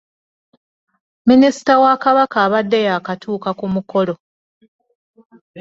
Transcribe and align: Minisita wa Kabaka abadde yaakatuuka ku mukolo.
Minisita 1.27 1.73
wa 1.83 1.93
Kabaka 2.03 2.37
abadde 2.45 2.79
yaakatuuka 2.87 3.49
ku 3.59 3.65
mukolo. 3.75 4.13